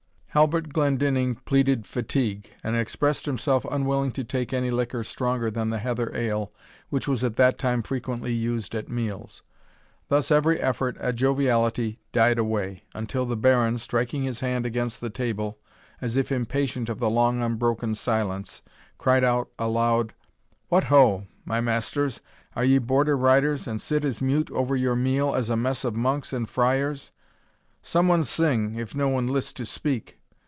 Halbert 0.33 0.69
Glendinning 0.71 1.35
pleaded 1.43 1.85
fatigue, 1.85 2.49
and 2.63 2.73
expressed 2.73 3.25
himself 3.25 3.65
unwilling 3.69 4.13
to 4.13 4.23
take 4.23 4.53
any 4.53 4.71
liquor 4.71 5.03
stronger 5.03 5.51
than 5.51 5.69
the 5.71 5.77
heather 5.79 6.09
ale, 6.15 6.53
which 6.87 7.05
was 7.05 7.21
at 7.21 7.35
that 7.35 7.57
time 7.57 7.81
frequently 7.83 8.31
used 8.31 8.73
at 8.73 8.87
meals. 8.87 9.43
Thus 10.07 10.31
every 10.31 10.57
effort 10.61 10.95
at 10.99 11.15
jovialty 11.17 11.97
died 12.13 12.37
away, 12.39 12.83
until 12.93 13.25
the 13.25 13.35
Baron, 13.35 13.77
striking 13.77 14.23
his 14.23 14.39
hand 14.39 14.65
against 14.65 15.01
the 15.01 15.09
table, 15.09 15.59
as 15.99 16.15
if 16.15 16.31
impatient 16.31 16.87
of 16.87 16.99
the 16.99 17.09
long 17.09 17.41
unbroken 17.41 17.93
silence, 17.93 18.61
cried 18.97 19.25
out 19.25 19.49
aloud, 19.59 20.13
"What, 20.69 20.85
ho! 20.85 21.27
my 21.43 21.59
masters 21.59 22.21
are 22.55 22.63
ye 22.63 22.77
Border 22.77 23.17
riders, 23.17 23.67
and 23.67 23.81
sit 23.81 24.05
as 24.05 24.21
mute 24.21 24.49
over 24.51 24.77
your 24.77 24.95
meal 24.95 25.35
as 25.35 25.49
a 25.49 25.57
mess 25.57 25.83
of 25.83 25.93
monks 25.93 26.31
and 26.31 26.47
friars? 26.47 27.11
Some 27.81 28.07
one 28.07 28.23
sing, 28.23 28.75
if 28.75 28.95
no 28.95 29.09
one 29.09 29.27
list 29.27 29.57
to 29.57 29.65
speak. 29.65 30.19